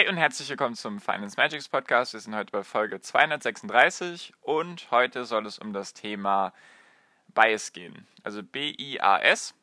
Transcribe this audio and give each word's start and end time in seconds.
Hi 0.00 0.08
und 0.08 0.16
herzlich 0.16 0.48
willkommen 0.48 0.76
zum 0.76 0.98
Finance 0.98 1.36
Magics 1.36 1.68
Podcast. 1.68 2.14
Wir 2.14 2.20
sind 2.20 2.34
heute 2.34 2.52
bei 2.52 2.62
Folge 2.62 3.02
236 3.02 4.32
und 4.40 4.90
heute 4.90 5.26
soll 5.26 5.44
es 5.44 5.58
um 5.58 5.74
das 5.74 5.92
Thema 5.92 6.54
Bias 7.28 7.74
gehen. 7.74 8.06
Also 8.22 8.42
B-I-A-S. 8.42 9.54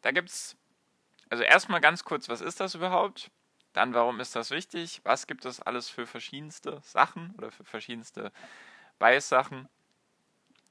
Da 0.00 0.10
gibt 0.10 0.30
es, 0.30 0.56
also 1.28 1.44
erstmal 1.44 1.82
ganz 1.82 2.02
kurz, 2.02 2.30
was 2.30 2.40
ist 2.40 2.60
das 2.60 2.74
überhaupt? 2.74 3.30
Dann, 3.74 3.92
warum 3.92 4.20
ist 4.20 4.34
das 4.34 4.50
wichtig? 4.50 5.02
Was 5.04 5.26
gibt 5.26 5.44
es 5.44 5.60
alles 5.60 5.90
für 5.90 6.06
verschiedenste 6.06 6.80
Sachen 6.82 7.34
oder 7.36 7.50
für 7.50 7.64
verschiedenste 7.64 8.32
Bias-Sachen? 8.98 9.68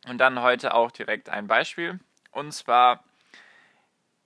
Und 0.07 0.17
dann 0.17 0.41
heute 0.41 0.73
auch 0.73 0.89
direkt 0.89 1.29
ein 1.29 1.45
Beispiel. 1.45 1.99
Und 2.31 2.51
zwar 2.51 3.03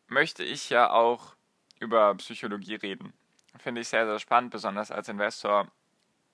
möchte 0.07 0.45
ich 0.45 0.69
ja 0.69 0.91
auch 0.91 1.35
über 1.81 2.15
Psychologie 2.15 2.75
reden 2.75 3.13
finde 3.57 3.81
ich 3.81 3.87
sehr, 3.87 4.05
sehr 4.05 4.19
spannend, 4.19 4.51
besonders 4.51 4.91
als 4.91 5.09
Investor 5.09 5.67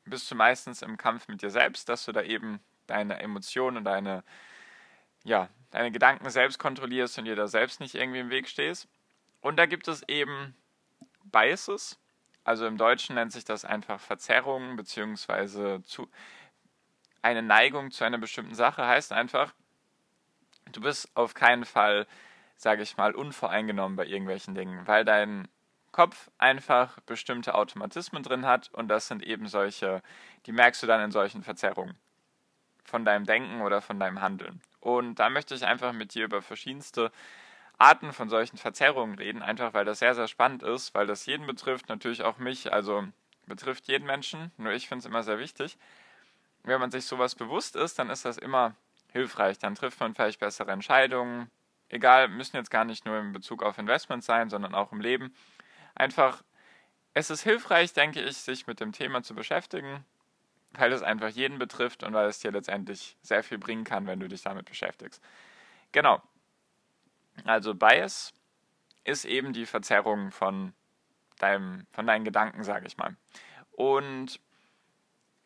bist 0.06 0.30
du 0.32 0.36
meistens 0.36 0.82
im 0.82 0.98
Kampf 0.98 1.28
mit 1.28 1.42
dir 1.42 1.52
selbst, 1.52 1.88
dass 1.90 2.06
du 2.06 2.12
da 2.12 2.22
eben 2.22 2.60
deine 2.88 3.20
Emotionen 3.20 3.78
und 3.78 3.84
deine, 3.86 4.24
ja, 5.24 5.50
deine 5.70 5.92
Gedanken 5.92 6.30
selbst 6.30 6.60
kontrollierst 6.60 7.18
und 7.20 7.26
dir 7.26 7.36
da 7.36 7.48
selbst 7.48 7.80
nicht 7.80 7.96
irgendwie 7.96 8.20
im 8.20 8.30
Weg 8.30 8.48
stehst. 8.48 8.88
Und 9.42 9.58
da 9.58 9.66
gibt 9.66 9.88
es 9.88 10.04
eben 10.08 10.56
Biases, 11.24 12.00
also 12.44 12.66
im 12.66 12.78
Deutschen 12.78 13.16
nennt 13.16 13.32
sich 13.32 13.46
das 13.46 13.66
einfach 13.66 14.00
Verzerrung 14.00 14.76
beziehungsweise 14.76 15.84
eine 17.22 17.44
Neigung 17.44 17.92
zu 17.92 18.04
einer 18.04 18.18
bestimmten 18.18 18.56
Sache 18.56 18.86
heißt 18.86 19.14
einfach, 19.14 19.54
du 20.72 20.82
bist 20.82 21.10
auf 21.16 21.34
keinen 21.36 21.66
Fall, 21.66 22.08
sage 22.56 22.82
ich 22.82 22.98
mal, 22.98 23.14
unvoreingenommen 23.14 23.96
bei 23.96 24.08
irgendwelchen 24.08 24.56
Dingen, 24.56 24.88
weil 24.88 25.06
dein 25.06 25.48
Kopf 25.92 26.30
einfach 26.38 27.00
bestimmte 27.02 27.56
Automatismen 27.56 28.24
drin 28.24 28.46
hat 28.46 28.70
und 28.74 28.88
das 28.88 29.08
sind 29.08 29.24
eben 29.24 29.48
solche, 29.48 30.02
die 30.46 30.52
merkst 30.52 30.82
du 30.82 30.88
dann 30.88 31.02
in 31.02 31.12
solchen 31.12 31.44
Verzerrungen 31.44 31.96
von 32.84 33.06
deinem 33.06 33.26
Denken 33.26 33.62
oder 33.62 33.82
von 33.82 34.00
deinem 34.00 34.22
Handeln. 34.22 34.62
Und 34.80 35.16
da 35.16 35.30
möchte 35.30 35.54
ich 35.54 35.66
einfach 35.66 35.94
mit 35.94 36.14
dir 36.14 36.26
über 36.26 36.42
verschiedenste 36.42 37.12
Arten 37.78 38.14
von 38.14 38.30
solchen 38.30 38.58
Verzerrungen 38.58 39.18
reden, 39.18 39.42
einfach 39.42 39.74
weil 39.74 39.86
das 39.86 40.00
sehr, 40.00 40.16
sehr 40.16 40.28
spannend 40.28 40.64
ist, 40.64 40.94
weil 40.94 41.08
das 41.08 41.26
jeden 41.26 41.48
betrifft, 41.48 41.90
natürlich 41.90 42.24
auch 42.24 42.38
mich, 42.38 42.72
also 42.72 43.04
betrifft 43.48 43.88
jeden 43.88 44.06
Menschen, 44.06 44.52
nur 44.58 44.72
ich 44.72 44.88
finde 44.88 45.00
es 45.00 45.06
immer 45.06 45.24
sehr 45.24 45.40
wichtig. 45.40 45.78
Wenn 46.64 46.80
man 46.80 46.92
sich 46.92 47.06
sowas 47.06 47.36
bewusst 47.36 47.76
ist, 47.76 47.98
dann 47.98 48.10
ist 48.10 48.24
das 48.24 48.38
immer 48.38 48.76
hilfreich, 49.12 49.58
dann 49.58 49.76
trifft 49.76 50.00
man 50.00 50.14
vielleicht 50.14 50.40
bessere 50.40 50.72
Entscheidungen, 50.72 51.50
egal, 51.90 52.28
müssen 52.28 52.56
jetzt 52.56 52.72
gar 52.72 52.86
nicht 52.86 53.06
nur 53.06 53.20
in 53.20 53.34
Bezug 53.34 53.64
auf 53.64 53.78
Investments 53.78 54.26
sein, 54.26 54.50
sondern 54.50 54.76
auch 54.76 54.92
im 54.92 55.02
Leben 55.02 55.34
einfach, 56.02 56.44
es 57.14 57.30
ist 57.30 57.44
hilfreich, 57.44 57.94
denke 57.94 58.22
ich, 58.22 58.38
sich 58.38 58.68
mit 58.68 58.80
dem 58.80 58.92
Thema 58.92 59.22
zu 59.22 59.36
beschäftigen, 59.36 60.04
weil 60.74 60.92
es 60.92 61.04
einfach 61.04 61.30
jeden 61.30 61.60
betrifft 61.60 62.04
und 62.04 62.14
weil 62.14 62.28
es 62.28 62.40
dir 62.40 62.52
letztendlich 62.52 63.18
sehr 63.22 63.44
viel 63.44 63.60
bringen 63.60 63.84
kann, 63.84 64.08
wenn 64.08 64.20
du 64.20 64.28
dich 64.28 64.42
damit 64.42 64.66
beschäftigst. 64.66 65.22
Genau. 65.92 66.22
Also 67.46 67.76
Bias 67.76 68.34
ist 69.04 69.26
eben 69.26 69.54
die 69.54 69.66
Verzerrung 69.66 70.32
von 70.32 70.74
deinem, 71.38 71.86
von 71.92 72.08
deinen 72.08 72.26
Gedanken, 72.26 72.64
sage 72.64 72.88
ich 72.88 72.98
mal. 72.98 73.16
Und 73.72 74.40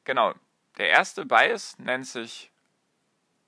genau, 0.04 0.34
der 0.78 0.90
erste 0.90 1.26
Bias 1.26 1.78
nennt 1.80 2.08
sich 2.08 2.52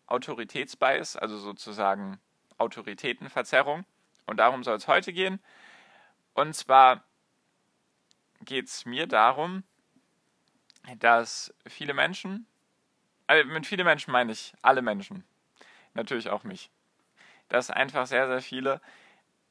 Autoritätsbias, 0.08 1.16
also 1.16 1.38
sozusagen 1.38 2.20
Autoritätenverzerrung. 2.58 3.86
Und 4.26 4.38
darum 4.38 4.64
soll 4.64 4.76
es 4.76 4.88
heute 4.88 5.14
gehen. 5.14 5.40
Und 6.38 6.54
zwar 6.54 7.04
geht 8.42 8.68
es 8.68 8.86
mir 8.86 9.08
darum, 9.08 9.64
dass 11.00 11.52
viele 11.66 11.96
Menschen, 11.96 12.46
also 13.26 13.50
mit 13.50 13.66
vielen 13.66 13.86
Menschen 13.86 14.12
meine 14.12 14.34
ich 14.34 14.54
alle 14.62 14.84
Menschen, 14.84 15.24
natürlich 15.96 16.30
auch 16.30 16.44
mich, 16.44 16.70
dass 17.50 17.72
einfach 17.72 18.06
sehr, 18.06 18.28
sehr 18.28 18.44
viele 18.44 18.82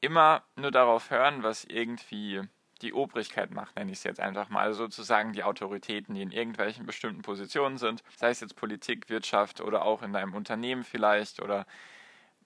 immer 0.00 0.44
nur 0.54 0.70
darauf 0.70 1.10
hören, 1.10 1.42
was 1.42 1.64
irgendwie 1.64 2.42
die 2.82 2.92
Obrigkeit 2.92 3.50
macht, 3.50 3.74
nenne 3.74 3.90
ich 3.90 3.98
es 3.98 4.04
jetzt 4.04 4.20
einfach 4.20 4.48
mal, 4.48 4.60
also 4.60 4.84
sozusagen 4.84 5.32
die 5.32 5.42
Autoritäten, 5.42 6.14
die 6.14 6.22
in 6.22 6.30
irgendwelchen 6.30 6.86
bestimmten 6.86 7.22
Positionen 7.22 7.78
sind, 7.78 8.04
sei 8.16 8.30
es 8.30 8.38
jetzt 8.38 8.54
Politik, 8.54 9.08
Wirtschaft 9.08 9.60
oder 9.60 9.82
auch 9.82 10.02
in 10.02 10.12
deinem 10.12 10.34
Unternehmen 10.34 10.84
vielleicht 10.84 11.42
oder 11.42 11.66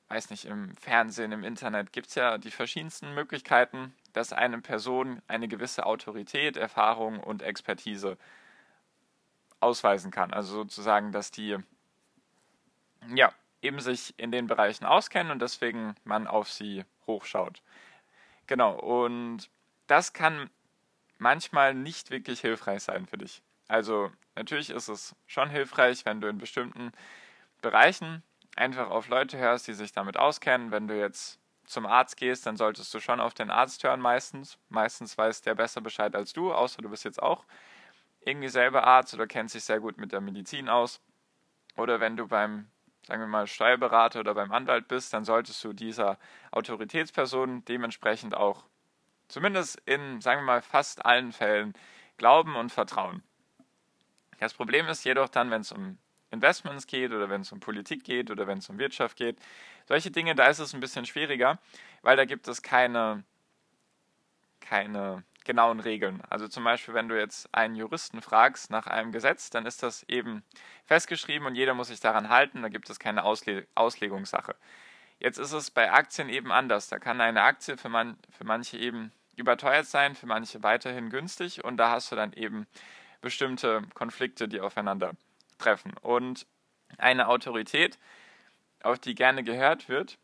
weiß 0.08 0.30
nicht, 0.30 0.46
im 0.46 0.74
Fernsehen, 0.76 1.30
im 1.30 1.44
Internet 1.44 1.92
gibt 1.92 2.08
es 2.08 2.14
ja 2.14 2.38
die 2.38 2.50
verschiedensten 2.50 3.14
Möglichkeiten, 3.14 3.94
dass 4.12 4.32
eine 4.32 4.60
Person 4.60 5.22
eine 5.28 5.48
gewisse 5.48 5.87
Autorität, 5.87 6.56
Erfahrung 6.56 7.21
und 7.21 7.43
Expertise 7.43 8.16
ausweisen 9.60 10.10
kann. 10.10 10.32
Also 10.32 10.54
sozusagen, 10.54 11.12
dass 11.12 11.31
die 11.31 11.56
ja 13.15 13.32
eben 13.62 13.81
sich 13.81 14.15
in 14.19 14.32
den 14.32 14.47
Bereichen 14.47 14.84
auskennen 14.84 15.32
und 15.32 15.41
deswegen 15.43 15.94
man 16.04 16.26
auf 16.26 16.50
sie 16.50 16.84
hochschaut. 17.06 17.62
Genau, 18.47 18.78
und 18.78 19.50
das 19.87 20.12
kann 20.12 20.50
manchmal 21.19 21.75
nicht 21.75 22.10
wirklich 22.10 22.41
hilfreich 22.41 22.82
sein 22.82 23.06
für 23.06 23.19
dich. 23.19 23.43
Also 23.69 24.10
natürlich 24.34 24.70
ist 24.70 24.88
es 24.88 25.15
schon 25.26 25.50
hilfreich, 25.50 26.04
wenn 26.04 26.20
du 26.20 26.28
in 26.28 26.38
bestimmten 26.38 26.93
Bereichen 27.60 28.22
einfach 28.56 28.91
auf 28.91 29.09
Leute 29.09 29.38
hörst, 29.38 29.69
die 29.69 29.75
sich 29.75 29.93
damit 29.93 30.16
auskennen. 30.16 30.70
Wenn 30.70 30.88
du 30.88 30.99
jetzt 30.99 31.38
zum 31.70 31.86
Arzt 31.86 32.16
gehst, 32.16 32.47
dann 32.47 32.56
solltest 32.56 32.92
du 32.92 33.00
schon 33.00 33.20
auf 33.20 33.34
den 33.34 33.50
Arzt 33.50 33.82
hören 33.84 34.00
meistens. 34.00 34.58
Meistens 34.69 35.16
weiß 35.16 35.42
der 35.42 35.54
besser 35.54 35.81
Bescheid 35.81 36.14
als 36.14 36.32
du, 36.32 36.53
außer 36.53 36.82
du 36.82 36.91
bist 36.91 37.04
jetzt 37.04 37.22
auch 37.22 37.44
irgendwie 38.20 38.48
selber 38.48 38.84
Arzt 38.84 39.14
oder 39.14 39.26
kennst 39.26 39.54
dich 39.54 39.64
sehr 39.64 39.81
gut 39.81 39.98
mit 39.98 40.12
der 40.12 40.20
Medizin 40.20 40.69
aus. 40.69 41.00
Oder 41.76 42.00
wenn 42.00 42.16
du 42.16 42.26
beim, 42.28 42.70
sagen 43.06 43.22
wir 43.22 43.26
mal, 43.26 43.47
Steuerberater 43.47 44.20
oder 44.20 44.34
beim 44.34 44.53
Anwalt 44.53 44.88
bist, 44.88 45.12
dann 45.14 45.25
solltest 45.25 45.62
du 45.64 45.72
dieser 45.72 46.19
Autoritätsperson 46.50 47.64
dementsprechend 47.64 48.34
auch 48.34 48.64
zumindest 49.28 49.81
in, 49.87 50.20
sagen 50.20 50.42
wir 50.42 50.47
mal, 50.47 50.62
fast 50.62 51.06
allen 51.06 51.32
Fällen 51.32 51.75
glauben 52.19 52.56
und 52.56 52.70
vertrauen. 52.70 53.22
Das 54.38 54.54
Problem 54.54 54.87
ist 54.88 55.04
jedoch 55.04 55.28
dann, 55.28 55.50
wenn 55.50 55.62
es 55.62 55.72
um 55.72 55.98
Investments 56.30 56.86
geht 56.86 57.12
oder 57.12 57.28
wenn 57.28 57.42
es 57.42 57.52
um 57.52 57.60
Politik 57.60 58.04
geht 58.04 58.30
oder 58.30 58.46
wenn 58.46 58.58
es 58.58 58.68
um 58.68 58.78
Wirtschaft 58.78 59.16
geht. 59.16 59.36
Solche 59.86 60.10
Dinge, 60.10 60.34
da 60.34 60.46
ist 60.46 60.58
es 60.58 60.74
ein 60.74 60.80
bisschen 60.80 61.06
schwieriger, 61.06 61.58
weil 62.02 62.16
da 62.16 62.24
gibt 62.24 62.46
es 62.48 62.62
keine, 62.62 63.24
keine 64.60 65.24
genauen 65.44 65.80
Regeln. 65.80 66.22
Also 66.28 66.48
zum 66.48 66.64
Beispiel, 66.64 66.94
wenn 66.94 67.08
du 67.08 67.19
jetzt 67.19 67.52
einen 67.52 67.74
Juristen 67.74 68.22
fragst 68.22 68.70
nach 68.70 68.86
einem 68.86 69.10
Gesetz, 69.12 69.50
dann 69.50 69.66
ist 69.66 69.82
das 69.82 70.04
eben 70.04 70.44
festgeschrieben 70.84 71.46
und 71.46 71.54
jeder 71.54 71.74
muss 71.74 71.88
sich 71.88 72.00
daran 72.00 72.28
halten, 72.28 72.62
da 72.62 72.69
gibt 72.69 72.88
es 72.90 72.98
keine 72.98 73.24
Ausle 73.24 73.66
Auslegungssache. 73.74 74.54
Jetzt 75.19 75.38
ist 75.38 75.52
es 75.52 75.70
bei 75.70 75.92
Aktien 75.92 76.28
eben 76.28 76.50
anders. 76.52 76.88
Da 76.88 76.98
kann 76.98 77.20
eine 77.20 77.42
Aktie 77.42 77.76
für, 77.76 77.88
man, 77.88 78.16
für 78.30 78.44
manche 78.44 78.78
eben 78.78 79.12
überteuert 79.36 79.86
sein, 79.86 80.14
für 80.14 80.26
manche 80.26 80.62
weiterhin 80.62 81.10
günstig 81.10 81.64
und 81.64 81.76
da 81.76 81.90
hast 81.90 82.12
du 82.12 82.16
dann 82.16 82.32
eben 82.32 82.66
bestimmte 83.20 83.82
Konflikte, 83.94 84.49
die 84.49 84.60
aufeinander 84.60 85.12
treffen. 85.60 85.94
Und 86.02 86.46
eine 86.98 87.28
Autorität, 87.28 87.98
auf 88.82 88.98
die 88.98 89.14
gerne 89.14 89.44
gehört 89.44 89.88
wird, 89.88 90.18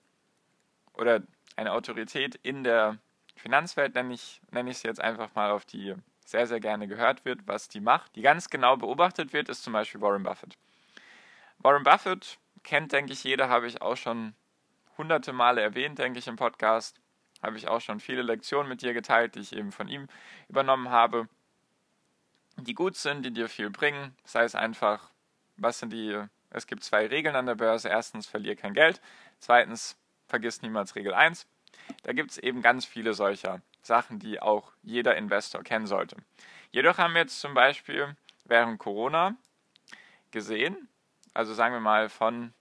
oder 0.95 1.23
eine 1.57 1.73
Autorität 1.73 2.37
in 2.43 2.65
der 2.65 2.99
Finanzwelt, 3.37 3.95
nenne 3.95 4.15
ich, 4.15 4.41
nenne 4.51 4.71
ich 4.71 4.79
sie 4.79 4.89
jetzt 4.89 5.01
einfach 5.01 5.35
mal, 5.35 5.51
auf 5.51 5.65
die 5.65 5.95
sehr, 6.25 6.47
sehr 6.47 6.61
gerne 6.61 6.89
gehört 6.89 7.25
wird, 7.25 7.47
was 7.47 7.69
die 7.69 7.81
macht, 7.81 8.17
die 8.17 8.23
ganz 8.23 8.51
genau 8.51 8.77
beobachtet 8.77 9.33
wird, 9.33 9.49
ist 9.49 9.63
zum 9.63 9.73
Beispiel 9.73 10.01
Warren 10.01 10.23
Buffett. 10.23 10.57
Warren 11.59 11.85
Buffett 11.85 12.39
kennt, 12.65 12.93
denke 12.93 13.13
ich, 13.13 13.23
jeder, 13.25 13.49
habe 13.49 13.67
ich 13.67 13.81
auch 13.81 13.97
schon 13.97 14.35
hunderte 14.99 15.33
Male 15.33 15.61
erwähnt, 15.61 15.99
denke 15.99 16.19
ich, 16.19 16.27
im 16.27 16.37
Podcast. 16.37 17.01
Habe 17.43 17.57
ich 17.59 17.69
auch 17.69 17.81
schon 17.81 18.01
viele 18.01 18.23
Lektionen 18.23 18.69
mit 18.69 18.83
dir 18.83 18.95
geteilt, 18.95 19.35
die 19.35 19.41
ich 19.41 19.55
eben 19.55 19.71
von 19.71 19.89
ihm 19.89 20.09
übernommen 20.49 20.91
habe, 20.91 21.29
die 22.57 22.75
gut 22.75 22.97
sind, 22.97 23.25
die 23.25 23.33
dir 23.33 23.49
viel 23.49 23.71
bringen. 23.71 24.17
Sei 24.25 24.43
es 24.43 24.55
einfach 24.55 25.11
was 25.57 25.79
sind 25.79 25.93
die, 25.93 26.21
es 26.51 26.67
gibt 26.67 26.85
zwei 26.85 27.07
Regeln 27.07 27.37
an 27.37 27.47
der 27.47 27.55
Börse. 27.55 27.89
Erstens, 27.89 28.27
verlier 28.27 28.57
kein 28.57 28.75
Geld. 28.75 29.01
Zweitens, 29.39 29.97
vergiss 30.29 30.63
niemals 30.63 30.95
Regel 30.95 31.15
1. 31.15 31.47
Da 32.03 32.13
gibt 32.13 32.33
es 32.33 32.39
eben 32.39 32.63
ganz 32.63 32.85
viele 32.85 33.15
solcher 33.15 33.61
Sachen, 33.83 34.19
die 34.19 34.41
auch 34.41 34.73
jeder 34.83 35.17
Investor 35.17 35.63
kennen 35.63 35.87
sollte. 35.87 36.17
Jedoch 36.71 36.99
haben 36.99 37.15
wir 37.15 37.23
jetzt 37.23 37.41
zum 37.41 37.55
Beispiel 37.55 38.17
während 38.45 38.79
Corona 38.79 39.37
gesehen, 40.31 40.89
also 41.35 41.55
sagen 41.55 41.75
wir 41.75 41.81
mal 41.81 42.09
von 42.09 42.53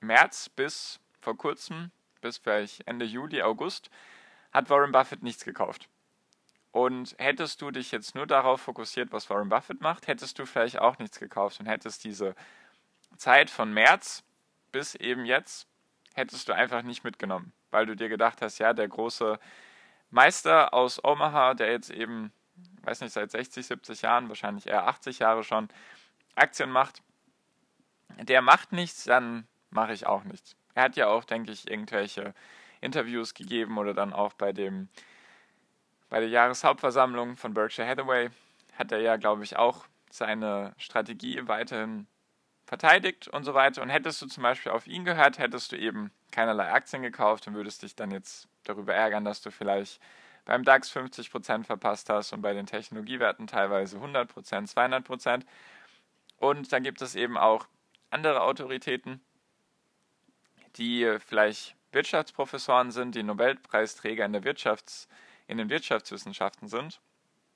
März 0.00 0.48
bis 0.48 1.00
vor 1.20 1.36
kurzem, 1.36 1.90
bis 2.20 2.38
vielleicht 2.38 2.86
Ende 2.86 3.04
Juli, 3.04 3.42
August, 3.42 3.90
hat 4.52 4.70
Warren 4.70 4.92
Buffett 4.92 5.22
nichts 5.22 5.44
gekauft. 5.44 5.88
Und 6.76 7.14
hättest 7.16 7.62
du 7.62 7.70
dich 7.70 7.90
jetzt 7.90 8.14
nur 8.14 8.26
darauf 8.26 8.60
fokussiert, 8.60 9.10
was 9.10 9.30
Warren 9.30 9.48
Buffett 9.48 9.80
macht, 9.80 10.08
hättest 10.08 10.38
du 10.38 10.44
vielleicht 10.44 10.78
auch 10.78 10.98
nichts 10.98 11.18
gekauft 11.18 11.58
und 11.58 11.64
hättest 11.64 12.04
diese 12.04 12.34
Zeit 13.16 13.48
von 13.48 13.72
März 13.72 14.22
bis 14.72 14.94
eben 14.94 15.24
jetzt, 15.24 15.66
hättest 16.12 16.50
du 16.50 16.52
einfach 16.52 16.82
nicht 16.82 17.02
mitgenommen, 17.02 17.54
weil 17.70 17.86
du 17.86 17.96
dir 17.96 18.10
gedacht 18.10 18.42
hast, 18.42 18.58
ja, 18.58 18.74
der 18.74 18.88
große 18.88 19.38
Meister 20.10 20.74
aus 20.74 21.02
Omaha, 21.02 21.54
der 21.54 21.70
jetzt 21.70 21.88
eben, 21.88 22.30
weiß 22.82 23.00
nicht, 23.00 23.14
seit 23.14 23.30
60, 23.30 23.66
70 23.66 24.02
Jahren, 24.02 24.28
wahrscheinlich 24.28 24.66
eher 24.66 24.86
80 24.86 25.20
Jahre 25.20 25.44
schon 25.44 25.70
Aktien 26.34 26.68
macht, 26.68 27.02
der 28.20 28.42
macht 28.42 28.72
nichts, 28.72 29.04
dann 29.04 29.48
mache 29.70 29.94
ich 29.94 30.06
auch 30.06 30.24
nichts. 30.24 30.56
Er 30.74 30.82
hat 30.82 30.96
ja 30.96 31.06
auch, 31.06 31.24
denke 31.24 31.52
ich, 31.52 31.70
irgendwelche 31.70 32.34
Interviews 32.82 33.32
gegeben 33.32 33.78
oder 33.78 33.94
dann 33.94 34.12
auch 34.12 34.34
bei 34.34 34.52
dem 34.52 34.90
bei 36.16 36.20
der 36.20 36.30
Jahreshauptversammlung 36.30 37.36
von 37.36 37.52
Berkshire 37.52 37.86
Hathaway 37.86 38.30
hat 38.78 38.90
er 38.90 39.00
ja, 39.00 39.16
glaube 39.16 39.44
ich, 39.44 39.58
auch 39.58 39.84
seine 40.08 40.72
Strategie 40.78 41.42
weiterhin 41.46 42.06
verteidigt 42.64 43.28
und 43.28 43.44
so 43.44 43.52
weiter. 43.52 43.82
Und 43.82 43.90
hättest 43.90 44.22
du 44.22 44.26
zum 44.26 44.42
Beispiel 44.42 44.72
auf 44.72 44.86
ihn 44.86 45.04
gehört, 45.04 45.38
hättest 45.38 45.72
du 45.72 45.76
eben 45.76 46.10
keinerlei 46.32 46.72
Aktien 46.72 47.02
gekauft 47.02 47.46
und 47.46 47.54
würdest 47.54 47.82
dich 47.82 47.96
dann 47.96 48.10
jetzt 48.10 48.48
darüber 48.64 48.94
ärgern, 48.94 49.26
dass 49.26 49.42
du 49.42 49.50
vielleicht 49.50 50.00
beim 50.46 50.64
DAX 50.64 50.90
50% 50.90 51.64
verpasst 51.64 52.08
hast 52.08 52.32
und 52.32 52.40
bei 52.40 52.54
den 52.54 52.64
Technologiewerten 52.64 53.46
teilweise 53.46 53.98
100%, 53.98 54.72
200%. 54.72 55.42
Und 56.38 56.72
dann 56.72 56.82
gibt 56.82 57.02
es 57.02 57.14
eben 57.14 57.36
auch 57.36 57.66
andere 58.08 58.40
Autoritäten, 58.40 59.20
die 60.76 61.18
vielleicht 61.18 61.76
Wirtschaftsprofessoren 61.92 62.90
sind, 62.90 63.14
die 63.14 63.22
Nobelpreisträger 63.22 64.24
in 64.24 64.32
der 64.32 64.44
Wirtschafts- 64.44 65.08
in 65.46 65.58
den 65.58 65.70
Wirtschaftswissenschaften 65.70 66.68
sind. 66.68 67.00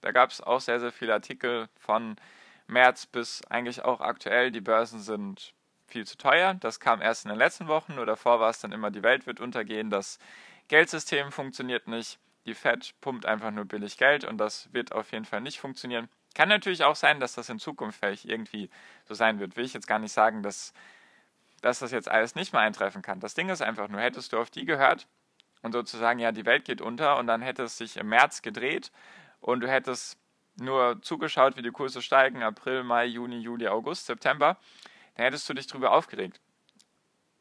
Da 0.01 0.13
gab 0.13 0.31
es 0.31 0.41
auch 0.41 0.61
sehr, 0.61 0.81
sehr 0.81 0.93
viele 0.93 1.13
Artikel 1.13 1.69
von 1.79 2.17
März 2.67 3.07
bis 3.07 3.45
eigentlich 3.47 3.83
auch 3.83 4.01
aktuell. 4.01 4.51
Die 4.51 4.61
Börsen 4.61 5.01
sind 5.01 5.53
viel 5.87 6.07
zu 6.07 6.17
teuer. 6.17 6.55
Das 6.55 6.81
kam 6.81 7.03
erst 7.03 7.25
in 7.25 7.31
den 7.31 7.39
letzten 7.39 7.69
Wochen. 7.69 7.95
Nur 7.97 8.07
davor 8.07 8.41
war 8.41 8.51
es 8.51 8.61
dann 8.61 8.73
immer, 8.73 8.91
die 8.91 9.03
Welt 9.03 9.27
wird 9.27 9.41
untergehen. 9.41 9.91
Das 9.91 10.19
Geldsystem 10.69 11.33
funktioniert 11.33 11.89
nicht. 11.89 12.19
Die 12.47 12.55
Fed 12.55 12.95
pumpt 13.01 13.27
einfach 13.27 13.51
nur 13.51 13.67
billig 13.67 13.99
Geld 13.99 14.25
und 14.25 14.39
das 14.39 14.73
wird 14.73 14.93
auf 14.93 15.13
jeden 15.13 15.27
Fall 15.27 15.43
nicht 15.43 15.61
funktionieren. 15.61 16.09
Kann 16.35 16.49
natürlich 16.49 16.85
auch 16.85 16.97
sein, 16.97 17.21
dass 17.21 17.35
das 17.35 17.49
in 17.49 17.59
Zukunft 17.59 17.99
vielleicht 17.99 18.25
irgendwie 18.25 18.71
so 19.05 19.15
sein 19.15 19.41
wird. 19.41 19.57
Will 19.57 19.65
ich 19.65 19.75
jetzt 19.75 19.87
gar 19.87 19.99
nicht 19.99 20.13
sagen, 20.13 20.43
dass, 20.43 20.73
dass 21.61 21.81
das 21.81 21.91
jetzt 21.91 22.09
alles 22.09 22.35
nicht 22.35 22.53
mehr 22.53 22.63
eintreffen 22.63 23.03
kann. 23.03 23.21
Das 23.21 23.35
Ding 23.35 23.51
ist 23.51 23.61
einfach 23.61 23.89
nur, 23.89 24.01
hättest 24.01 24.33
du 24.33 24.39
auf 24.39 24.51
die 24.51 24.65
gehört, 24.65 25.07
und 25.63 25.73
sozusagen, 25.73 26.19
ja, 26.19 26.33
die 26.33 26.47
Welt 26.47 26.65
geht 26.65 26.81
unter 26.81 27.19
und 27.19 27.27
dann 27.27 27.43
hätte 27.43 27.65
es 27.65 27.79
sich 27.79 27.97
im 27.97 28.09
März 28.09 28.43
gedreht 28.43 28.91
und 29.41 29.61
du 29.61 29.69
hättest 29.69 30.19
nur 30.57 31.01
zugeschaut, 31.03 31.57
wie 31.57 31.63
die 31.63 31.71
Kurse 31.71 32.03
steigen, 32.03 32.43
April, 32.43 32.83
Mai, 32.83 33.07
Juni, 33.07 33.39
Juli, 33.39 33.69
August, 33.69 34.07
September, 34.07 34.59
dann 35.15 35.25
hättest 35.25 35.49
du 35.49 35.55
dich 35.55 35.67
darüber 35.67 35.93
aufgeregt. 35.93 36.41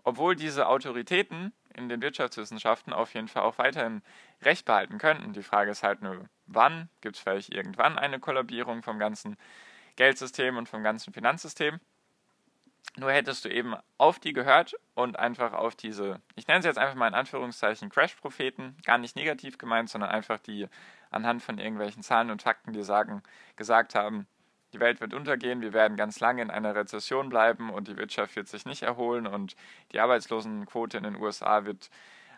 Obwohl 0.04 0.36
diese 0.36 0.68
Autoritäten 0.68 1.54
in 1.76 1.90
den 1.90 2.02
Wirtschaftswissenschaften 2.02 2.94
auf 2.94 3.14
jeden 3.14 3.28
Fall 3.28 3.44
auch 3.44 3.58
weiterhin 3.58 4.02
Recht 4.42 4.66
behalten 4.66 4.98
könnten. 4.98 5.34
Die 5.34 5.44
Frage 5.44 5.72
ist 5.72 5.84
halt 5.84 6.02
nur, 6.02 6.26
wann? 6.46 6.90
Gibt 7.02 7.16
es 7.16 7.22
vielleicht 7.22 7.54
irgendwann 7.54 7.98
eine 7.98 8.20
Kollabierung 8.20 8.84
vom 8.84 9.00
ganzen 9.00 9.38
Geldsystem 9.96 10.58
und 10.58 10.68
vom 10.68 10.84
ganzen 10.84 11.14
Finanzsystem? 11.14 11.80
Nur 12.98 13.12
hättest 13.12 13.46
du 13.46 13.50
eben 13.50 13.76
auf 13.98 14.20
die 14.20 14.34
gehört 14.34 14.76
und 14.96 15.18
einfach 15.18 15.54
auf 15.54 15.76
diese, 15.76 16.22
ich 16.36 16.48
nenne 16.48 16.62
sie 16.62 16.68
jetzt 16.68 16.78
einfach 16.78 16.96
mal 16.96 17.08
in 17.08 17.14
Anführungszeichen 17.14 17.90
Crash-Propheten, 17.90 18.78
gar 18.84 18.98
nicht 18.98 19.16
negativ 19.16 19.58
gemeint, 19.58 19.90
sondern 19.90 20.10
einfach 20.10 20.40
die 20.40 20.68
anhand 21.12 21.42
von 21.44 21.60
irgendwelchen 21.60 22.04
Zahlen 22.04 22.32
und 22.32 22.42
Fakten, 22.42 22.74
die 22.74 22.84
sagen, 22.84 23.24
gesagt 23.56 23.96
haben, 23.96 24.28
die 24.74 24.80
Welt 24.80 25.02
wird 25.02 25.14
untergehen, 25.14 25.62
wir 25.62 25.74
werden 25.74 25.98
ganz 25.98 26.20
lange 26.20 26.42
in 26.42 26.52
einer 26.52 26.76
Rezession 26.76 27.30
bleiben 27.30 27.70
und 27.70 27.88
die 27.88 27.98
Wirtschaft 27.98 28.36
wird 28.36 28.48
sich 28.48 28.66
nicht 28.66 28.84
erholen 28.84 29.26
und 29.28 29.56
die 29.92 30.00
Arbeitslosenquote 30.00 30.98
in 30.98 31.04
den 31.04 31.16
USA 31.16 31.66
wird 31.66 31.90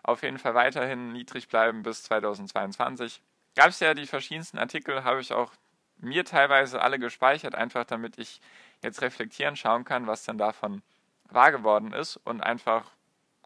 auf 0.03 0.23
jeden 0.23 0.37
Fall 0.37 0.55
weiterhin 0.55 1.11
niedrig 1.11 1.47
bleiben 1.47 1.83
bis 1.83 2.03
2022. 2.03 3.21
Gab 3.55 3.67
es 3.67 3.79
ja 3.79 3.93
die 3.93 4.07
verschiedensten 4.07 4.57
Artikel, 4.57 5.03
habe 5.03 5.19
ich 5.19 5.33
auch 5.33 5.51
mir 6.01 6.25
teilweise 6.25 6.81
alle 6.81 6.99
gespeichert, 6.99 7.55
einfach 7.55 7.85
damit 7.85 8.17
ich 8.17 8.41
jetzt 8.81 9.01
reflektieren 9.01 9.55
schauen 9.55 9.83
kann, 9.85 10.07
was 10.07 10.23
denn 10.23 10.37
davon 10.37 10.81
wahr 11.29 11.51
geworden 11.51 11.93
ist 11.93 12.17
und 12.17 12.41
einfach, 12.41 12.91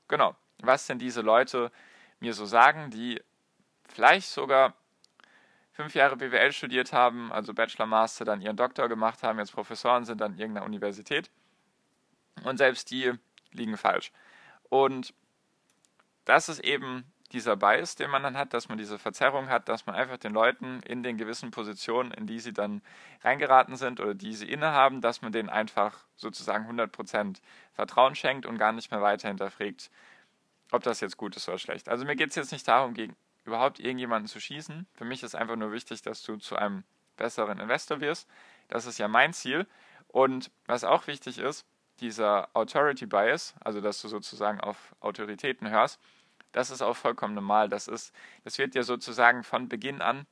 genau, 0.07 0.35
was 0.59 0.87
denn 0.87 0.99
diese 0.99 1.21
Leute 1.21 1.71
mir 2.19 2.33
so 2.33 2.45
sagen, 2.45 2.89
die 2.89 3.21
vielleicht 3.83 4.29
sogar 4.29 4.73
fünf 5.71 5.93
Jahre 5.93 6.15
BWL 6.15 6.53
studiert 6.53 6.93
haben, 6.93 7.31
also 7.31 7.53
Bachelor, 7.53 7.85
Master, 7.85 8.23
dann 8.23 8.41
ihren 8.41 8.55
Doktor 8.55 8.87
gemacht 8.87 9.23
haben, 9.23 9.39
jetzt 9.39 9.51
Professoren 9.53 10.05
sind 10.05 10.21
an 10.21 10.37
irgendeiner 10.37 10.65
Universität. 10.65 11.29
Und 12.43 12.57
selbst 12.57 12.91
die 12.91 13.13
liegen 13.51 13.77
falsch. 13.77 14.11
Und 14.69 15.13
das 16.23 16.49
ist 16.49 16.59
eben 16.59 17.05
dieser 17.35 17.57
Bias, 17.57 17.95
den 17.95 18.09
man 18.09 18.23
dann 18.23 18.37
hat, 18.37 18.53
dass 18.53 18.69
man 18.69 18.77
diese 18.77 18.97
Verzerrung 18.97 19.49
hat, 19.49 19.67
dass 19.67 19.85
man 19.85 19.93
einfach 19.93 20.17
den 20.17 20.33
Leuten 20.33 20.79
in 20.83 21.03
den 21.03 21.17
gewissen 21.17 21.51
Positionen, 21.51 22.11
in 22.11 22.27
die 22.27 22.39
sie 22.39 22.53
dann 22.53 22.81
reingeraten 23.23 23.75
sind 23.75 23.99
oder 23.99 24.15
die 24.15 24.33
sie 24.33 24.49
innehaben, 24.49 25.01
dass 25.01 25.21
man 25.21 25.33
denen 25.33 25.49
einfach 25.49 26.05
sozusagen 26.15 26.65
100% 26.67 27.41
Vertrauen 27.73 28.15
schenkt 28.15 28.45
und 28.45 28.57
gar 28.57 28.71
nicht 28.71 28.89
mehr 28.89 29.01
weiter 29.01 29.27
hinterfragt, 29.27 29.91
ob 30.71 30.83
das 30.83 31.01
jetzt 31.01 31.17
gut 31.17 31.35
ist 31.35 31.49
oder 31.49 31.59
schlecht. 31.59 31.89
Also 31.89 32.05
mir 32.05 32.15
geht 32.15 32.29
es 32.29 32.35
jetzt 32.35 32.53
nicht 32.53 32.67
darum, 32.67 32.93
gegen 32.93 33.15
überhaupt 33.43 33.79
irgendjemanden 33.79 34.27
zu 34.27 34.39
schießen. 34.39 34.87
Für 34.93 35.05
mich 35.05 35.21
ist 35.21 35.35
einfach 35.35 35.57
nur 35.57 35.73
wichtig, 35.73 36.01
dass 36.01 36.23
du 36.23 36.37
zu 36.37 36.55
einem 36.55 36.85
besseren 37.17 37.59
Investor 37.59 37.99
wirst. 37.99 38.29
Das 38.69 38.85
ist 38.85 38.97
ja 38.97 39.09
mein 39.09 39.33
Ziel. 39.33 39.67
Und 40.07 40.51
was 40.67 40.85
auch 40.85 41.05
wichtig 41.07 41.37
ist, 41.37 41.65
dieser 41.99 42.49
Authority 42.53 43.05
Bias, 43.05 43.55
also 43.59 43.81
dass 43.81 44.01
du 44.01 44.07
sozusagen 44.07 44.61
auf 44.61 44.95
Autoritäten 45.01 45.69
hörst, 45.69 45.99
das 46.55 46.69
ist 46.69 46.81
auch 46.81 46.95
vollkommen 46.95 47.35
normal. 47.35 47.67
Das, 47.67 47.89
ist, 47.89 48.15
das 48.45 48.57
wird 48.57 48.75
dir 48.75 48.83
sozusagen 48.83 49.43
von 49.43 49.67
Beginn 49.67 50.01
an, 50.01 50.25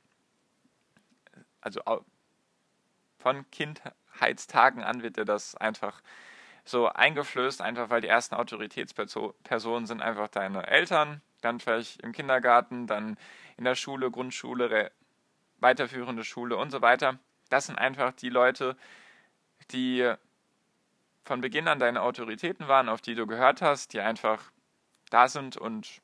also 1.60 1.82
von 3.18 3.50
Kindheitstagen 3.52 4.84
an 4.84 5.04
wird 5.04 5.18
dir 5.18 5.26
das 5.26 5.56
einfach 5.56 6.02
so 6.64 6.88
eingeflößt, 6.88 7.62
einfach 7.62 7.90
weil 7.90 8.00
die 8.00 8.08
ersten 8.08 8.36
Autoritätspersonen 8.36 9.86
sind 9.86 10.02
einfach 10.02 10.30
deine 10.30 10.66
Eltern, 10.66 11.22
dann 11.42 11.60
vielleicht 11.60 12.02
im 12.02 12.14
Kindergarten, 12.14 12.88
dann 12.88 13.18
in 13.58 13.66
der 13.66 13.76
Schule, 13.76 14.10
Grundschule, 14.10 14.94
weiterführende 15.58 16.24
Schule 16.24 16.56
und 16.56 16.72
so 16.72 16.82
weiter. 16.82 17.20
Das 17.50 17.66
sind 17.66 17.78
einfach 17.78 18.14
die 18.14 18.30
Leute, 18.30 18.78
die 19.72 20.14
von 21.26 21.42
Beginn 21.42 21.68
an 21.68 21.80
deine 21.80 22.02
Autoritäten 22.02 22.70
waren, 22.70 22.88
auf 22.88 23.02
die 23.02 23.16
du 23.16 23.28
gehört 23.28 23.62
hast, 23.62 23.92
die 23.92 24.00
einfach 24.00 24.52
da 25.10 25.28
sind 25.28 25.58
und 25.58 26.02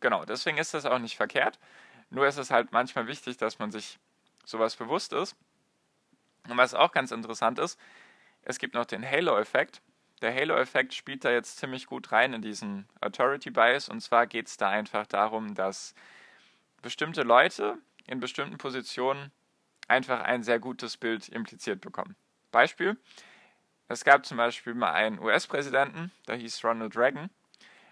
genau, 0.00 0.24
deswegen 0.24 0.58
ist 0.58 0.74
das 0.74 0.86
auch 0.86 0.98
nicht 0.98 1.16
verkehrt. 1.16 1.58
Nur 2.10 2.26
ist 2.26 2.38
es 2.38 2.50
halt 2.50 2.72
manchmal 2.72 3.06
wichtig, 3.06 3.36
dass 3.36 3.58
man 3.58 3.70
sich 3.70 3.98
sowas 4.44 4.76
bewusst 4.76 5.12
ist. 5.12 5.36
Und 6.48 6.56
was 6.56 6.74
auch 6.74 6.92
ganz 6.92 7.10
interessant 7.10 7.58
ist, 7.58 7.78
es 8.42 8.58
gibt 8.58 8.74
noch 8.74 8.86
den 8.86 9.04
Halo-Effekt. 9.04 9.82
Der 10.22 10.34
Halo-Effekt 10.34 10.94
spielt 10.94 11.24
da 11.24 11.30
jetzt 11.30 11.58
ziemlich 11.58 11.86
gut 11.86 12.10
rein 12.12 12.32
in 12.32 12.42
diesen 12.42 12.88
Authority 13.00 13.50
Bias. 13.50 13.88
Und 13.88 14.00
zwar 14.00 14.26
geht 14.26 14.48
es 14.48 14.56
da 14.56 14.70
einfach 14.70 15.06
darum, 15.06 15.54
dass 15.54 15.94
bestimmte 16.80 17.22
Leute 17.22 17.78
in 18.06 18.20
bestimmten 18.20 18.56
Positionen 18.56 19.30
einfach 19.86 20.22
ein 20.22 20.42
sehr 20.42 20.58
gutes 20.58 20.96
Bild 20.96 21.28
impliziert 21.28 21.80
bekommen. 21.80 22.16
Beispiel: 22.50 22.96
Es 23.88 24.04
gab 24.04 24.24
zum 24.24 24.38
Beispiel 24.38 24.74
mal 24.74 24.92
einen 24.92 25.18
US-Präsidenten, 25.18 26.10
der 26.26 26.36
hieß 26.36 26.64
Ronald 26.64 26.96
Reagan, 26.96 27.30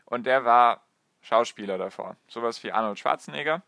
und 0.07 0.25
der 0.25 0.45
war 0.45 0.86
Schauspieler 1.27 1.77
davor. 1.77 2.17
Sowas 2.29 2.63
wie 2.63 2.71
Arnold 2.71 3.01
Schwarzenegger. 3.01 3.63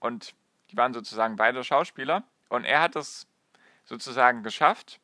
Und 0.00 0.34
die 0.70 0.78
waren 0.78 0.94
sozusagen 0.94 1.36
beide 1.36 1.62
Schauspieler. 1.62 2.22
Und 2.48 2.64
er 2.64 2.80
hat 2.80 2.96
es 2.96 3.26
sozusagen 3.84 4.42
geschafft, 4.42 4.98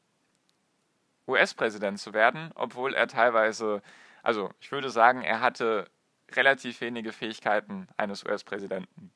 US-Präsident 1.26 2.00
zu 2.00 2.14
werden, 2.14 2.50
obwohl 2.54 2.94
er 2.94 3.08
teilweise, 3.08 3.82
also 4.22 4.50
ich 4.58 4.72
würde 4.72 4.88
sagen, 4.88 5.22
er 5.22 5.42
hatte 5.42 5.90
relativ 6.32 6.80
wenige 6.80 7.12
Fähigkeiten 7.12 7.88
eines 7.98 8.24
US-Präsidenten 8.24 9.12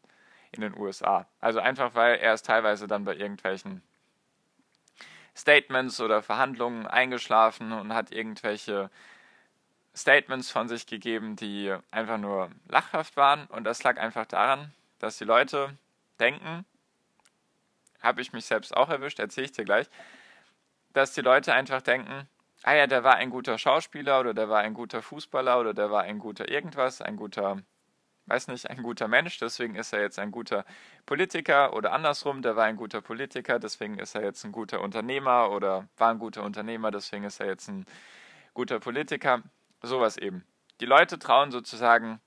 in 0.50 0.61
den 0.61 0.76
USA. 0.76 1.26
Also 1.40 1.61
einfach, 1.61 1.94
weil 1.94 2.16
er 2.16 2.34
ist 2.34 2.44
teilweise 2.44 2.87
dann 2.87 3.06
bei 3.06 3.16
irgendwelchen 3.16 3.82
Statements 5.34 5.99
oder 5.99 6.22
Verhandlungen 6.22 6.87
eingeschlafen 6.87 7.72
und 7.72 7.94
hat 7.94 8.12
irgendwelche 8.12 8.90
Statements 9.94 10.50
von 10.50 10.68
sich 10.68 10.87
gegeben, 10.87 11.37
die 11.37 11.75
einfach 11.90 12.18
nur 12.18 12.50
lachhaft 12.68 13.16
waren. 13.16 13.46
Und 13.46 13.64
das 13.64 13.82
lag 13.82 13.99
einfach 13.99 14.26
daran, 14.26 14.72
dass 14.99 15.18
die 15.18 15.25
Leute 15.25 15.76
denken, 16.18 16.64
habe 18.00 18.20
ich 18.20 18.32
mich 18.32 18.46
selbst 18.46 18.76
auch 18.76 18.88
erwischt, 18.88 19.18
erzähle 19.18 19.46
ich 19.46 19.52
dir 19.52 19.64
gleich, 19.64 19.88
dass 20.92 21.12
die 21.12 21.20
Leute 21.20 21.54
einfach 21.54 21.82
denken, 21.82 22.28
ah 22.62 22.75
ja, 22.75 22.87
der 22.87 23.04
war 23.04 23.16
ein 23.16 23.30
guter 23.30 23.58
Schauspieler 23.58 24.20
oder 24.20 24.34
der 24.34 24.49
war 24.49 24.61
ein 24.61 24.75
guter 24.75 25.02
Fußballer 25.02 25.61
oder 25.61 25.75
der 25.75 25.90
war 25.90 26.02
ein 26.02 26.18
guter 26.18 26.49
irgendwas, 26.49 27.00
ein 27.00 27.16
guter, 27.16 27.58
weiß 28.26 28.49
nicht, 28.49 28.68
ein 28.70 28.82
guter 28.82 29.08
Mensch, 29.08 29.38
deswegen 29.38 29.75
ist 29.75 29.92
er 29.92 30.00
jetzt 30.00 30.18
ein 30.18 30.30
guter 30.30 30.64
Politiker 31.06 31.75
oder 31.75 31.92
andersrum, 31.92 32.42
der 32.42 32.56
war 32.56 32.64
ein 32.64 32.76
guter 32.76 33.00
Politiker, 33.00 33.58
deswegen 33.58 33.99
ist 33.99 34.14
er 34.14 34.22
jetzt 34.22 34.44
ein 34.44 34.52
guter 34.52 34.80
Unternehmer 34.80 35.50
oder 35.50 35.88
war 35.96 36.11
ein 36.11 36.18
guter 36.18 36.42
Unternehmer, 36.42 36.90
deswegen 36.90 37.25
ist 37.25 37.40
er 37.40 37.46
jetzt 37.46 37.68
ein 37.68 37.87
guter 38.54 38.80
Politiker, 38.80 39.42
sowas 39.89 40.17
eben. 40.17 40.45
Die 40.81 40.87
Leute 40.87 41.19
trauen 41.19 41.51
sozusagen 41.51 42.21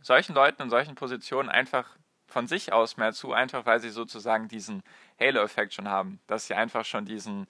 solchen 0.00 0.34
Leuten 0.34 0.62
in 0.62 0.70
solchen 0.70 0.94
Positionen 0.94 1.48
einfach 1.48 1.96
von 2.26 2.46
sich 2.46 2.72
aus 2.72 2.96
mehr 2.96 3.12
zu, 3.12 3.32
einfach 3.32 3.66
weil 3.66 3.80
sie 3.80 3.90
sozusagen 3.90 4.48
diesen 4.48 4.82
Halo-Effekt 5.20 5.74
schon 5.74 5.88
haben, 5.88 6.18
dass 6.26 6.46
sie 6.46 6.54
einfach 6.54 6.84
schon 6.84 7.04
diesen, 7.04 7.46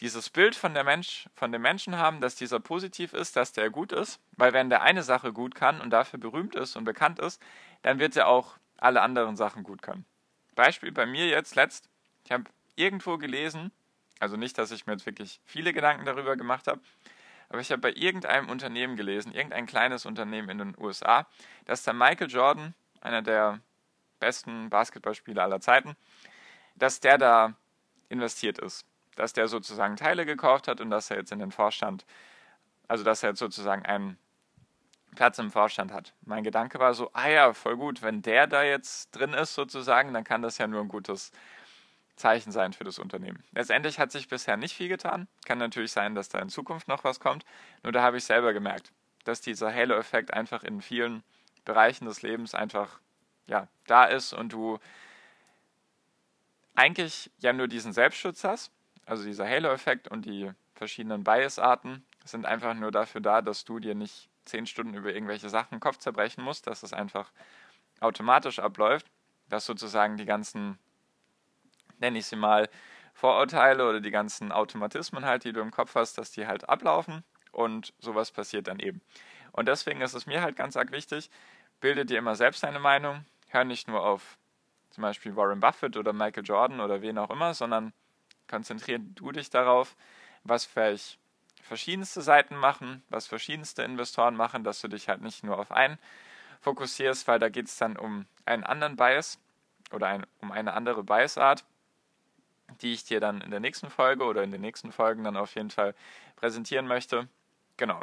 dieses 0.00 0.30
Bild 0.30 0.54
von, 0.54 0.72
der 0.72 0.84
Mensch, 0.84 1.28
von 1.34 1.52
dem 1.52 1.62
Menschen 1.62 1.98
haben, 1.98 2.20
dass 2.20 2.36
dieser 2.36 2.60
positiv 2.60 3.12
ist, 3.12 3.36
dass 3.36 3.52
der 3.52 3.70
gut 3.70 3.92
ist, 3.92 4.20
weil 4.36 4.52
wenn 4.52 4.70
der 4.70 4.82
eine 4.82 5.02
Sache 5.02 5.32
gut 5.32 5.54
kann 5.54 5.80
und 5.80 5.90
dafür 5.90 6.18
berühmt 6.18 6.54
ist 6.54 6.76
und 6.76 6.84
bekannt 6.84 7.18
ist, 7.18 7.42
dann 7.82 7.98
wird 7.98 8.16
er 8.16 8.28
auch 8.28 8.56
alle 8.78 9.02
anderen 9.02 9.36
Sachen 9.36 9.62
gut 9.62 9.82
können. 9.82 10.04
Beispiel 10.54 10.92
bei 10.92 11.06
mir 11.06 11.26
jetzt 11.26 11.56
letzt, 11.56 11.88
ich 12.24 12.32
habe 12.32 12.44
irgendwo 12.76 13.18
gelesen, 13.18 13.72
also 14.20 14.36
nicht, 14.36 14.56
dass 14.58 14.70
ich 14.70 14.86
mir 14.86 14.92
jetzt 14.92 15.06
wirklich 15.06 15.40
viele 15.44 15.72
Gedanken 15.72 16.04
darüber 16.04 16.36
gemacht 16.36 16.68
habe, 16.68 16.80
aber 17.48 17.60
ich 17.60 17.70
habe 17.70 17.80
bei 17.80 17.92
irgendeinem 17.92 18.48
Unternehmen 18.48 18.96
gelesen, 18.96 19.32
irgendein 19.32 19.66
kleines 19.66 20.06
Unternehmen 20.06 20.48
in 20.48 20.58
den 20.58 20.74
USA, 20.78 21.26
dass 21.64 21.82
der 21.82 21.94
Michael 21.94 22.30
Jordan, 22.30 22.74
einer 23.00 23.22
der 23.22 23.60
besten 24.18 24.70
Basketballspieler 24.70 25.42
aller 25.42 25.60
Zeiten, 25.60 25.96
dass 26.74 27.00
der 27.00 27.18
da 27.18 27.54
investiert 28.08 28.58
ist. 28.58 28.86
Dass 29.16 29.32
der 29.32 29.46
sozusagen 29.46 29.96
Teile 29.96 30.26
gekauft 30.26 30.66
hat 30.66 30.80
und 30.80 30.90
dass 30.90 31.10
er 31.10 31.18
jetzt 31.18 31.30
in 31.30 31.38
den 31.38 31.52
Vorstand, 31.52 32.04
also 32.88 33.04
dass 33.04 33.22
er 33.22 33.30
jetzt 33.30 33.38
sozusagen 33.38 33.84
einen 33.84 34.18
Platz 35.14 35.38
im 35.38 35.50
Vorstand 35.50 35.92
hat. 35.92 36.14
Mein 36.22 36.42
Gedanke 36.42 36.78
war 36.78 36.94
so, 36.94 37.10
ah 37.12 37.28
ja, 37.28 37.52
voll 37.52 37.76
gut, 37.76 38.02
wenn 38.02 38.22
der 38.22 38.46
da 38.46 38.62
jetzt 38.62 39.12
drin 39.12 39.32
ist 39.32 39.54
sozusagen, 39.54 40.12
dann 40.12 40.24
kann 40.24 40.42
das 40.42 40.58
ja 40.58 40.66
nur 40.66 40.80
ein 40.80 40.88
gutes 40.88 41.30
Zeichen 42.16 42.52
sein 42.52 42.72
für 42.72 42.84
das 42.84 42.98
Unternehmen. 42.98 43.42
Letztendlich 43.52 43.98
hat 43.98 44.12
sich 44.12 44.28
bisher 44.28 44.56
nicht 44.56 44.74
viel 44.74 44.88
getan. 44.88 45.26
Kann 45.44 45.58
natürlich 45.58 45.92
sein, 45.92 46.14
dass 46.14 46.28
da 46.28 46.38
in 46.38 46.48
Zukunft 46.48 46.86
noch 46.86 47.04
was 47.04 47.20
kommt. 47.20 47.44
Nur 47.82 47.92
da 47.92 48.02
habe 48.02 48.18
ich 48.18 48.24
selber 48.24 48.52
gemerkt, 48.52 48.92
dass 49.24 49.40
dieser 49.40 49.74
Halo-Effekt 49.74 50.32
einfach 50.32 50.62
in 50.62 50.80
vielen 50.80 51.24
Bereichen 51.64 52.04
des 52.04 52.22
Lebens 52.22 52.54
einfach 52.54 53.00
ja, 53.46 53.68
da 53.86 54.04
ist 54.04 54.32
und 54.32 54.52
du 54.52 54.78
eigentlich 56.74 57.30
ja 57.38 57.52
nur 57.52 57.68
diesen 57.68 57.92
Selbstschutz 57.92 58.44
hast. 58.44 58.70
Also 59.06 59.24
dieser 59.24 59.48
Halo-Effekt 59.48 60.08
und 60.08 60.24
die 60.24 60.50
verschiedenen 60.74 61.24
Bias-Arten 61.24 62.04
sind 62.24 62.46
einfach 62.46 62.74
nur 62.74 62.90
dafür 62.90 63.20
da, 63.20 63.42
dass 63.42 63.64
du 63.64 63.78
dir 63.78 63.94
nicht 63.94 64.28
zehn 64.44 64.66
Stunden 64.66 64.94
über 64.94 65.12
irgendwelche 65.12 65.48
Sachen 65.48 65.80
Kopf 65.80 65.98
zerbrechen 65.98 66.42
musst, 66.42 66.66
dass 66.66 66.82
es 66.82 66.92
einfach 66.92 67.30
automatisch 68.00 68.58
abläuft, 68.58 69.06
dass 69.48 69.66
sozusagen 69.66 70.16
die 70.16 70.24
ganzen 70.24 70.78
nenne 71.98 72.18
ich 72.18 72.26
sie 72.26 72.36
mal, 72.36 72.68
Vorurteile 73.14 73.88
oder 73.88 74.00
die 74.00 74.10
ganzen 74.10 74.50
Automatismen 74.50 75.24
halt, 75.24 75.44
die 75.44 75.52
du 75.52 75.60
im 75.60 75.70
Kopf 75.70 75.94
hast, 75.94 76.18
dass 76.18 76.32
die 76.32 76.46
halt 76.46 76.68
ablaufen 76.68 77.22
und 77.52 77.94
sowas 78.00 78.32
passiert 78.32 78.66
dann 78.66 78.80
eben. 78.80 79.00
Und 79.52 79.68
deswegen 79.68 80.00
ist 80.00 80.14
es 80.14 80.26
mir 80.26 80.42
halt 80.42 80.56
ganz 80.56 80.76
arg 80.76 80.90
wichtig, 80.90 81.30
bilde 81.80 82.04
dir 82.04 82.18
immer 82.18 82.34
selbst 82.34 82.64
deine 82.64 82.80
Meinung, 82.80 83.24
hör 83.48 83.64
nicht 83.64 83.86
nur 83.86 84.04
auf 84.04 84.36
zum 84.90 85.02
Beispiel 85.02 85.36
Warren 85.36 85.60
Buffett 85.60 85.96
oder 85.96 86.12
Michael 86.12 86.44
Jordan 86.44 86.80
oder 86.80 87.02
wen 87.02 87.18
auch 87.18 87.30
immer, 87.30 87.54
sondern 87.54 87.92
konzentriere 88.48 89.00
du 89.00 89.30
dich 89.30 89.48
darauf, 89.48 89.96
was 90.42 90.64
vielleicht 90.64 91.18
verschiedenste 91.62 92.20
Seiten 92.20 92.56
machen, 92.56 93.02
was 93.08 93.26
verschiedenste 93.26 93.82
Investoren 93.82 94.36
machen, 94.36 94.64
dass 94.64 94.80
du 94.80 94.88
dich 94.88 95.08
halt 95.08 95.22
nicht 95.22 95.44
nur 95.44 95.58
auf 95.58 95.72
einen 95.72 95.98
fokussierst, 96.60 97.26
weil 97.28 97.38
da 97.38 97.48
geht 97.48 97.66
es 97.66 97.76
dann 97.76 97.96
um 97.96 98.26
einen 98.44 98.64
anderen 98.64 98.96
Bias 98.96 99.38
oder 99.92 100.08
ein, 100.08 100.26
um 100.40 100.52
eine 100.52 100.74
andere 100.74 101.02
Biasart 101.04 101.64
die 102.80 102.92
ich 102.92 103.04
dir 103.04 103.20
dann 103.20 103.40
in 103.40 103.50
der 103.50 103.60
nächsten 103.60 103.90
Folge 103.90 104.24
oder 104.24 104.42
in 104.42 104.50
den 104.50 104.60
nächsten 104.60 104.92
Folgen 104.92 105.24
dann 105.24 105.36
auf 105.36 105.54
jeden 105.54 105.70
Fall 105.70 105.94
präsentieren 106.36 106.86
möchte. 106.86 107.28
Genau. 107.76 108.00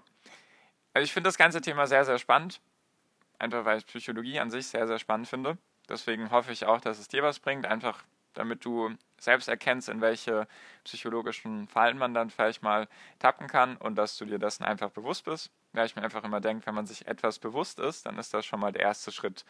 Also 0.94 1.04
ich 1.04 1.14
finde 1.14 1.28
das 1.28 1.38
ganze 1.38 1.62
Thema 1.62 1.88
sehr, 1.88 2.06
sehr 2.06 2.20
spannend. 2.20 2.62
Einfach 3.40 3.66
weil 3.66 3.80
ich 3.80 3.86
Psychologie 3.88 4.40
an 4.40 4.52
sich 4.52 4.68
sehr, 4.68 4.88
sehr 4.88 5.00
spannend 5.00 5.28
finde. 5.28 5.58
Deswegen 5.90 6.32
hoffe 6.32 6.52
ich 6.52 6.66
auch, 6.66 6.80
dass 6.80 7.00
es 7.00 7.08
dir 7.08 7.24
was 7.24 7.40
bringt. 7.40 7.66
Einfach 7.66 8.04
damit 8.34 8.64
du 8.66 8.96
selbst 9.20 9.48
erkennst, 9.48 9.90
in 9.90 10.02
welche 10.02 10.48
psychologischen 10.84 11.68
Fallen 11.68 11.98
man 11.98 12.14
dann 12.14 12.30
vielleicht 12.30 12.64
mal 12.64 12.88
tappen 13.20 13.48
kann 13.48 13.78
und 13.78 13.96
dass 13.96 14.18
du 14.18 14.26
dir 14.26 14.40
dessen 14.40 14.64
einfach 14.64 14.90
bewusst 14.90 15.26
bist. 15.26 15.52
Weil 15.74 15.86
ich 15.86 15.96
mir 15.96 16.02
einfach 16.02 16.24
immer 16.24 16.42
denke, 16.42 16.66
wenn 16.66 16.76
man 16.76 16.86
sich 16.86 17.08
etwas 17.08 17.40
bewusst 17.40 17.80
ist, 17.80 18.06
dann 18.06 18.18
ist 18.18 18.34
das 18.34 18.46
schon 18.46 18.60
mal 18.60 18.72
der 18.72 18.82
erste 18.84 19.12
Schritt 19.12 19.46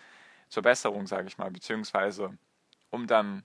zur 0.50 0.64
Besserung, 0.64 1.08
sage 1.08 1.28
ich 1.28 1.38
mal, 1.38 1.52
beziehungsweise 1.52 2.38
um 2.90 3.08
dann 3.08 3.44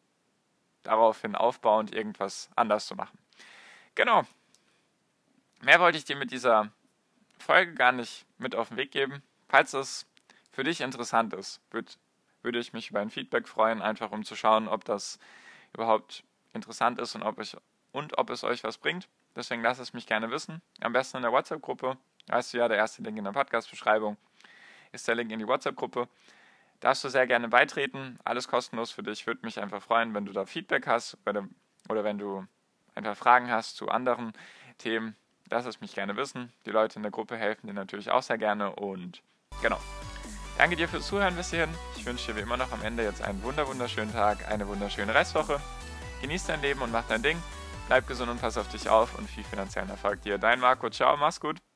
daraufhin 0.86 1.34
aufbauend 1.34 1.94
irgendwas 1.94 2.50
anders 2.56 2.86
zu 2.86 2.94
machen. 2.94 3.18
Genau. 3.94 4.24
Mehr 5.62 5.80
wollte 5.80 5.98
ich 5.98 6.04
dir 6.04 6.16
mit 6.16 6.30
dieser 6.30 6.70
Folge 7.38 7.74
gar 7.74 7.92
nicht 7.92 8.26
mit 8.38 8.54
auf 8.54 8.68
den 8.68 8.76
Weg 8.76 8.90
geben. 8.90 9.22
Falls 9.48 9.72
es 9.72 10.06
für 10.52 10.64
dich 10.64 10.80
interessant 10.80 11.32
ist, 11.32 11.60
würd, 11.70 11.98
würde 12.42 12.58
ich 12.58 12.72
mich 12.72 12.90
über 12.90 13.00
ein 13.00 13.10
Feedback 13.10 13.48
freuen, 13.48 13.82
einfach 13.82 14.10
um 14.10 14.24
zu 14.24 14.36
schauen, 14.36 14.68
ob 14.68 14.84
das 14.84 15.18
überhaupt 15.72 16.24
interessant 16.52 16.98
ist 16.98 17.14
und 17.14 17.22
ob, 17.22 17.38
ich, 17.40 17.56
und 17.92 18.18
ob 18.18 18.30
es 18.30 18.44
euch 18.44 18.64
was 18.64 18.78
bringt. 18.78 19.08
Deswegen 19.34 19.62
lasst 19.62 19.80
es 19.80 19.92
mich 19.92 20.06
gerne 20.06 20.30
wissen. 20.30 20.62
Am 20.80 20.92
besten 20.92 21.18
in 21.18 21.22
der 21.22 21.32
WhatsApp-Gruppe. 21.32 21.96
Weißt 22.28 22.54
du 22.54 22.58
ja, 22.58 22.68
der 22.68 22.78
erste 22.78 23.02
Link 23.02 23.18
in 23.18 23.24
der 23.24 23.32
Podcast-Beschreibung 23.32 24.16
ist 24.92 25.06
der 25.06 25.14
Link 25.14 25.30
in 25.30 25.38
die 25.38 25.46
WhatsApp-Gruppe 25.46 26.08
darfst 26.80 27.04
du 27.04 27.08
sehr 27.08 27.26
gerne 27.26 27.48
beitreten. 27.48 28.18
Alles 28.24 28.48
kostenlos 28.48 28.90
für 28.90 29.02
dich. 29.02 29.26
Würde 29.26 29.40
mich 29.44 29.60
einfach 29.60 29.82
freuen, 29.82 30.14
wenn 30.14 30.24
du 30.24 30.32
da 30.32 30.46
Feedback 30.46 30.86
hast 30.86 31.18
oder, 31.26 32.04
wenn 32.04 32.18
du 32.18 32.46
einfach 32.94 33.16
Fragen 33.16 33.50
hast 33.50 33.76
zu 33.76 33.88
anderen 33.88 34.32
Themen. 34.78 35.16
Lass 35.50 35.66
es 35.66 35.80
mich 35.80 35.94
gerne 35.94 36.16
wissen. 36.16 36.52
Die 36.64 36.70
Leute 36.70 36.96
in 36.96 37.02
der 37.02 37.12
Gruppe 37.12 37.36
helfen 37.36 37.66
dir 37.68 37.72
natürlich 37.72 38.10
auch 38.10 38.22
sehr 38.22 38.38
gerne. 38.38 38.74
Und 38.74 39.22
genau. 39.62 39.78
Danke 40.58 40.76
dir 40.76 40.88
fürs 40.88 41.06
Zuhören 41.06 41.36
bis 41.36 41.50
hierhin. 41.50 41.74
Ich 41.96 42.06
wünsche 42.06 42.32
dir 42.32 42.38
wie 42.38 42.42
immer 42.42 42.56
noch 42.56 42.72
am 42.72 42.82
Ende 42.82 43.04
jetzt 43.04 43.22
einen 43.22 43.42
wunder 43.42 43.68
wunderschönen 43.68 44.12
Tag, 44.12 44.48
eine 44.50 44.66
wunderschöne 44.66 45.14
Restwoche. 45.14 45.60
Genieß 46.22 46.46
dein 46.46 46.62
Leben 46.62 46.80
und 46.80 46.90
mach 46.90 47.06
dein 47.06 47.22
Ding. 47.22 47.40
Bleib 47.88 48.08
gesund 48.08 48.30
und 48.30 48.40
pass 48.40 48.58
auf 48.58 48.68
dich 48.68 48.88
auf 48.88 49.16
und 49.18 49.28
viel 49.28 49.44
finanziellen 49.44 49.90
Erfolg 49.90 50.22
dir. 50.22 50.38
Dein 50.38 50.58
Marco. 50.60 50.90
Ciao, 50.90 51.16
mach's 51.16 51.40
gut. 51.40 51.66